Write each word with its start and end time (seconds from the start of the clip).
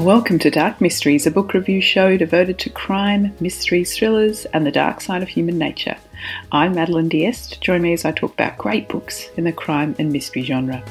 Welcome 0.00 0.38
to 0.38 0.50
Dark 0.50 0.80
Mysteries, 0.80 1.26
a 1.26 1.30
book 1.30 1.52
review 1.52 1.82
show 1.82 2.16
devoted 2.16 2.58
to 2.60 2.70
crime, 2.70 3.36
mysteries, 3.38 3.94
thrillers, 3.94 4.46
and 4.46 4.64
the 4.64 4.70
dark 4.70 5.02
side 5.02 5.22
of 5.22 5.28
human 5.28 5.58
nature. 5.58 5.94
I'm 6.50 6.74
Madeline 6.74 7.10
Diest. 7.10 7.60
Join 7.60 7.82
me 7.82 7.92
as 7.92 8.06
I 8.06 8.12
talk 8.12 8.32
about 8.32 8.56
great 8.56 8.88
books 8.88 9.28
in 9.36 9.44
the 9.44 9.52
crime 9.52 9.94
and 9.98 10.10
mystery 10.10 10.42
genre. 10.42 10.82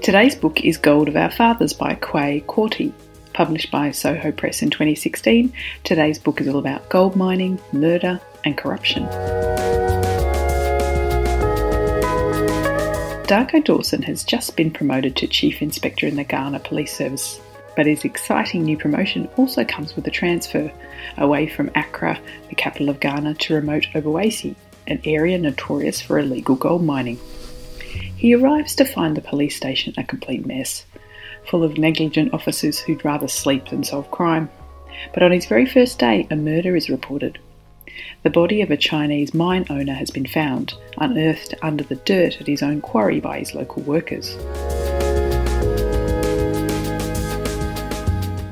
Today's 0.00 0.36
book 0.36 0.64
is 0.64 0.76
Gold 0.76 1.08
of 1.08 1.16
Our 1.16 1.32
Fathers 1.32 1.72
by 1.72 1.96
Kwei 1.96 2.44
Quartey. 2.46 2.92
Published 3.32 3.72
by 3.72 3.90
Soho 3.90 4.30
Press 4.30 4.62
in 4.62 4.70
2016, 4.70 5.52
today's 5.82 6.20
book 6.20 6.40
is 6.40 6.46
all 6.46 6.60
about 6.60 6.88
gold 6.90 7.16
mining, 7.16 7.58
murder, 7.72 8.20
and 8.44 8.56
corruption. 8.56 9.06
Darko 13.26 13.64
Dawson 13.64 14.02
has 14.02 14.22
just 14.22 14.56
been 14.56 14.70
promoted 14.70 15.16
to 15.16 15.26
Chief 15.26 15.60
Inspector 15.60 16.06
in 16.06 16.14
the 16.14 16.22
Ghana 16.22 16.60
Police 16.60 16.96
Service 16.96 17.40
but 17.76 17.86
his 17.86 18.04
exciting 18.04 18.64
new 18.64 18.76
promotion 18.76 19.28
also 19.36 19.64
comes 19.64 19.96
with 19.96 20.06
a 20.06 20.10
transfer 20.10 20.70
away 21.16 21.46
from 21.46 21.70
Accra, 21.74 22.18
the 22.48 22.54
capital 22.54 22.88
of 22.88 23.00
Ghana, 23.00 23.34
to 23.34 23.54
remote 23.54 23.88
Obuasi, 23.94 24.54
an 24.86 25.00
area 25.04 25.38
notorious 25.38 26.00
for 26.00 26.18
illegal 26.18 26.56
gold 26.56 26.84
mining. 26.84 27.18
He 28.16 28.34
arrives 28.34 28.74
to 28.76 28.84
find 28.84 29.16
the 29.16 29.20
police 29.20 29.56
station 29.56 29.94
a 29.96 30.04
complete 30.04 30.46
mess, 30.46 30.84
full 31.48 31.62
of 31.62 31.78
negligent 31.78 32.32
officers 32.32 32.78
who'd 32.78 33.04
rather 33.04 33.28
sleep 33.28 33.68
than 33.68 33.84
solve 33.84 34.10
crime. 34.10 34.48
But 35.12 35.22
on 35.22 35.32
his 35.32 35.46
very 35.46 35.66
first 35.66 35.98
day, 35.98 36.26
a 36.30 36.36
murder 36.36 36.76
is 36.76 36.88
reported. 36.88 37.38
The 38.22 38.30
body 38.30 38.62
of 38.62 38.70
a 38.70 38.76
Chinese 38.76 39.34
mine 39.34 39.66
owner 39.68 39.94
has 39.94 40.10
been 40.10 40.26
found, 40.26 40.74
unearthed 40.98 41.54
under 41.62 41.84
the 41.84 41.96
dirt 41.96 42.40
at 42.40 42.46
his 42.46 42.62
own 42.62 42.80
quarry 42.80 43.20
by 43.20 43.40
his 43.40 43.54
local 43.54 43.82
workers. 43.82 44.36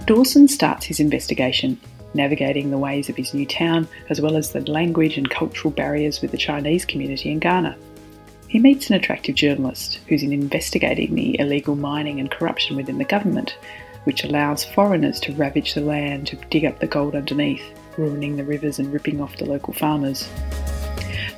Dawson 0.07 0.49
starts 0.49 0.85
his 0.87 0.99
investigation, 0.99 1.79
navigating 2.13 2.71
the 2.71 2.79
ways 2.79 3.09
of 3.09 3.17
his 3.17 3.33
new 3.33 3.47
town 3.47 3.87
as 4.11 4.21
well 4.21 4.37
as 4.37 4.51
the 4.51 4.69
language 4.69 5.17
and 5.17 5.31
cultural 5.31 5.71
barriers 5.71 6.21
with 6.21 6.33
the 6.33 6.37
Chinese 6.37 6.85
community 6.85 7.31
in 7.31 7.39
Ghana. 7.39 7.77
He 8.49 8.59
meets 8.59 8.91
an 8.91 8.97
attractive 8.97 9.37
journalist 9.37 10.01
who's 10.09 10.25
investigating 10.25 11.15
the 11.15 11.39
illegal 11.39 11.77
mining 11.77 12.19
and 12.19 12.31
corruption 12.31 12.75
within 12.75 12.99
the 12.99 13.05
government, 13.05 13.57
which 14.03 14.25
allows 14.25 14.65
foreigners 14.65 15.21
to 15.21 15.35
ravage 15.35 15.75
the 15.75 15.81
land 15.81 16.27
to 16.27 16.37
dig 16.51 16.65
up 16.65 16.81
the 16.81 16.89
gold 16.89 17.15
underneath, 17.15 17.63
ruining 17.97 18.37
the 18.37 18.45
rivers 18.45 18.81
and 18.81 18.93
ripping 18.93 19.21
off 19.21 19.37
the 19.37 19.45
local 19.45 19.73
farmers. 19.73 20.29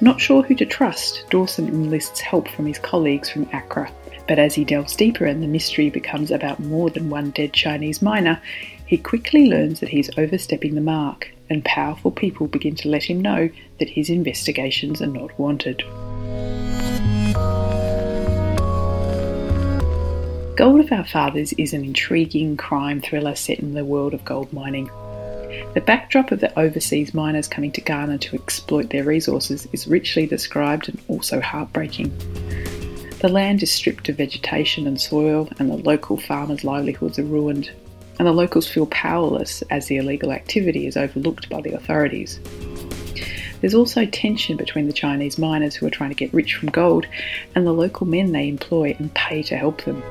Not 0.01 0.23
sure 0.23 0.43
who 0.43 0.55
to 0.55 0.65
trust, 0.65 1.25
Dawson 1.29 1.69
enlists 1.69 2.21
help 2.21 2.49
from 2.49 2.67
his 2.67 2.79
colleagues 2.79 3.29
from 3.29 3.49
Accra 3.53 3.93
but 4.27 4.39
as 4.39 4.55
he 4.55 4.65
delves 4.65 4.97
deeper 4.97 5.27
and 5.27 5.43
the 5.43 5.47
mystery 5.47 5.91
becomes 5.91 6.31
about 6.31 6.61
more 6.61 6.91
than 6.91 7.11
one 7.11 7.31
dead 7.31 7.53
Chinese 7.53 8.01
miner, 8.01 8.41
he 8.87 8.97
quickly 8.97 9.47
learns 9.47 9.81
that 9.81 9.89
he's 9.89 10.11
overstepping 10.19 10.75
the 10.75 10.81
mark, 10.81 11.31
and 11.51 11.65
powerful 11.65 12.11
people 12.11 12.47
begin 12.47 12.75
to 12.77 12.89
let 12.89 13.05
him 13.05 13.21
know 13.21 13.51
that 13.79 13.91
his 13.91 14.09
investigations 14.11 15.03
are 15.03 15.07
not 15.07 15.39
wanted. 15.39 15.83
Gold 20.57 20.81
of 20.81 20.93
Our 20.93 21.05
Fathers 21.05 21.53
is 21.55 21.73
an 21.73 21.85
intriguing 21.85 22.57
crime 22.57 23.01
thriller 23.01 23.35
set 23.35 23.59
in 23.59 23.75
the 23.75 23.85
world 23.85 24.15
of 24.15 24.25
gold 24.25 24.53
mining. 24.53 24.87
The 25.75 25.83
backdrop 25.85 26.31
of 26.31 26.41
the 26.41 26.57
overseas 26.59 27.13
miners 27.13 27.49
coming 27.49 27.73
to 27.73 27.81
Ghana 27.81 28.19
to 28.19 28.37
exploit 28.37 28.91
their 28.91 29.05
resources 29.05 29.67
is 29.73 29.89
richly 29.89 30.27
described 30.27 30.89
and 30.89 31.01
also 31.09 31.41
heartbreaking. 31.41 32.13
The 33.25 33.31
land 33.31 33.63
is 33.63 33.73
stripped 33.73 34.11
of 34.11 34.19
vegetation 34.19 34.87
and 34.87 35.01
soil, 35.01 35.49
and 35.59 35.71
the 35.71 35.79
local 35.79 36.19
farmers' 36.19 36.63
livelihoods 36.63 37.19
are 37.19 37.25
ruined. 37.25 37.71
And 38.19 38.29
the 38.29 38.33
locals 38.33 38.69
feel 38.69 38.85
powerless 38.85 39.63
as 39.71 39.87
the 39.87 39.97
illegal 39.97 40.31
activity 40.31 40.87
is 40.87 40.95
overlooked 40.95 41.49
by 41.49 41.63
the 41.63 41.73
authorities. 41.73 42.39
There's 43.63 43.73
also 43.73 44.05
tension 44.05 44.59
between 44.59 44.89
the 44.89 44.93
Chinese 44.93 45.39
miners 45.39 45.75
who 45.75 45.87
are 45.87 45.91
trying 45.91 46.11
to 46.11 46.15
get 46.15 46.35
rich 46.35 46.55
from 46.55 46.69
gold 46.69 47.07
and 47.55 47.67
the 47.67 47.73
local 47.73 48.07
men 48.07 48.33
they 48.33 48.47
employ 48.47 48.95
and 48.99 49.15
pay 49.15 49.43
to 49.45 49.57
help 49.57 49.83
them. 49.87 50.03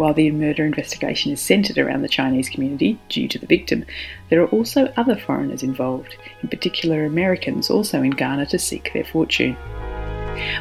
While 0.00 0.14
the 0.14 0.30
murder 0.30 0.64
investigation 0.64 1.30
is 1.30 1.42
centred 1.42 1.76
around 1.76 2.00
the 2.00 2.08
Chinese 2.08 2.48
community 2.48 2.98
due 3.10 3.28
to 3.28 3.38
the 3.38 3.44
victim, 3.44 3.84
there 4.30 4.40
are 4.40 4.48
also 4.48 4.90
other 4.96 5.14
foreigners 5.14 5.62
involved, 5.62 6.16
in 6.42 6.48
particular 6.48 7.04
Americans 7.04 7.68
also 7.68 8.02
in 8.02 8.12
Ghana 8.12 8.46
to 8.46 8.58
seek 8.58 8.94
their 8.94 9.04
fortune. 9.04 9.58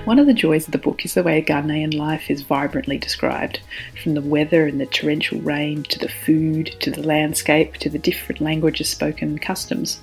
One 0.04 0.20
of 0.20 0.28
the 0.28 0.34
joys 0.34 0.66
of 0.66 0.74
the 0.74 0.78
book 0.78 1.06
is 1.06 1.14
the 1.14 1.24
way 1.24 1.42
Ghanaian 1.42 1.98
life 1.98 2.30
is 2.30 2.42
vibrantly 2.42 2.98
described, 2.98 3.62
from 4.04 4.14
the 4.14 4.22
weather 4.22 4.68
and 4.68 4.78
the 4.78 4.88
torrential 4.88 5.40
rain 5.40 5.84
to 5.84 6.00
the 6.00 6.10
food 6.10 6.76
to 6.82 6.92
the 6.92 7.08
landscape 7.08 7.76
to 7.76 7.90
the 7.90 7.98
different 7.98 8.42
languages 8.42 8.90
spoken 8.90 9.30
and 9.30 9.42
customs. 9.42 10.02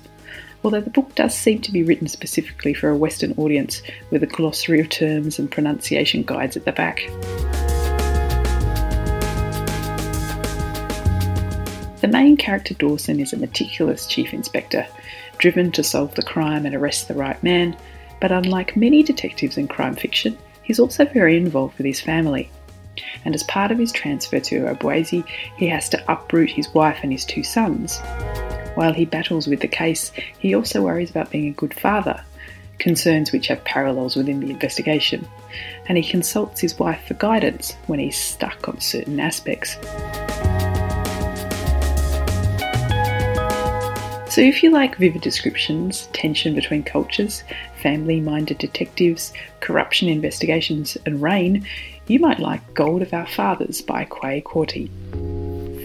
Although 0.63 0.81
the 0.81 0.89
book 0.89 1.13
does 1.13 1.35
seem 1.35 1.61
to 1.61 1.71
be 1.71 1.83
written 1.83 2.07
specifically 2.07 2.73
for 2.73 2.89
a 2.89 2.97
Western 2.97 3.33
audience 3.37 3.83
with 4.09 4.23
a 4.23 4.25
glossary 4.25 4.79
of 4.79 4.89
terms 4.89 5.37
and 5.37 5.51
pronunciation 5.51 6.23
guides 6.23 6.57
at 6.57 6.65
the 6.65 6.71
back. 6.71 7.07
The 11.99 12.07
main 12.07 12.37
character 12.37 12.75
Dawson 12.75 13.19
is 13.19 13.33
a 13.33 13.37
meticulous 13.37 14.05
chief 14.05 14.31
inspector, 14.31 14.85
driven 15.39 15.71
to 15.71 15.83
solve 15.83 16.13
the 16.13 16.21
crime 16.21 16.67
and 16.67 16.75
arrest 16.75 17.07
the 17.07 17.15
right 17.15 17.41
man, 17.41 17.75
but 18.21 18.31
unlike 18.31 18.77
many 18.77 19.01
detectives 19.01 19.57
in 19.57 19.67
crime 19.67 19.95
fiction, 19.95 20.37
he's 20.61 20.79
also 20.79 21.05
very 21.05 21.37
involved 21.37 21.75
with 21.79 21.87
his 21.87 21.99
family. 21.99 22.51
And 23.25 23.33
as 23.33 23.41
part 23.43 23.71
of 23.71 23.79
his 23.79 23.91
transfer 23.91 24.39
to 24.39 24.65
Obuasi, 24.65 25.25
he 25.57 25.67
has 25.69 25.89
to 25.89 26.11
uproot 26.11 26.51
his 26.51 26.71
wife 26.71 26.99
and 27.01 27.11
his 27.11 27.25
two 27.25 27.43
sons. 27.43 27.99
While 28.75 28.93
he 28.93 29.05
battles 29.05 29.47
with 29.47 29.61
the 29.61 29.67
case, 29.67 30.11
he 30.37 30.53
also 30.53 30.83
worries 30.83 31.09
about 31.09 31.31
being 31.31 31.47
a 31.47 31.51
good 31.51 31.73
father, 31.73 32.23
concerns 32.77 33.31
which 33.31 33.47
have 33.47 33.63
parallels 33.63 34.15
within 34.15 34.39
the 34.39 34.51
investigation, 34.51 35.27
and 35.87 35.97
he 35.97 36.07
consults 36.07 36.61
his 36.61 36.77
wife 36.77 37.07
for 37.07 37.15
guidance 37.15 37.75
when 37.87 37.97
he's 37.97 38.17
stuck 38.17 38.67
on 38.67 38.79
certain 38.79 39.19
aspects. 39.19 39.77
So, 44.37 44.43
if 44.43 44.61
you 44.61 44.69
like 44.69 44.97
vivid 44.97 45.23
descriptions, 45.23 46.09
tension 46.13 46.53
between 46.53 46.83
cultures, 46.83 47.43
family 47.81 48.21
minded 48.21 48.59
detectives, 48.59 49.33
corruption 49.61 50.09
investigations, 50.09 50.95
and 51.07 51.19
rain, 51.19 51.65
you 52.05 52.19
might 52.19 52.37
like 52.37 52.75
Gold 52.75 53.01
of 53.01 53.15
Our 53.15 53.25
Fathers 53.25 53.81
by 53.81 54.03
Kwei 54.03 54.41
Quartey. 54.41 54.91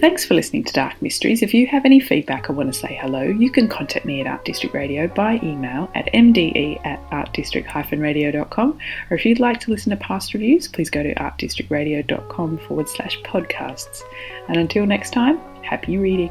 Thanks 0.01 0.27
for 0.27 0.35
listening 0.35 0.65
to 0.65 0.73
Dark 0.75 1.01
Mysteries. 1.01 1.43
If 1.43 1.55
you 1.55 1.67
have 1.69 1.87
any 1.87 1.99
feedback 1.99 2.51
or 2.51 2.53
want 2.53 2.71
to 2.71 2.79
say 2.79 2.95
hello, 3.01 3.23
you 3.23 3.51
can 3.51 3.69
contact 3.69 4.05
me 4.05 4.21
at 4.21 4.27
Art 4.27 4.45
District 4.45 4.75
Radio 4.75 5.07
by 5.07 5.41
email 5.43 5.91
at 5.95 6.13
mde 6.13 6.79
at 6.85 7.01
artdistrict-radio.com. 7.09 8.79
Or 9.09 9.17
if 9.17 9.25
you'd 9.25 9.41
like 9.41 9.61
to 9.61 9.71
listen 9.71 9.89
to 9.93 9.97
past 9.97 10.35
reviews, 10.35 10.69
please 10.69 10.91
go 10.91 11.03
to 11.03 11.15
artdistrictradio.com 11.15 12.59
forward 12.59 12.91
slash 12.91 13.19
podcasts. 13.23 14.03
And 14.49 14.59
until 14.59 14.85
next 14.85 15.15
time, 15.15 15.39
happy 15.63 15.97
reading. 15.97 16.31